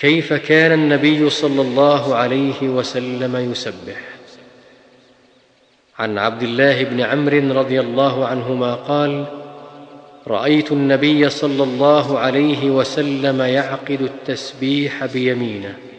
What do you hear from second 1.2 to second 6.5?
صلى الله عليه وسلم يسبح. عن عبد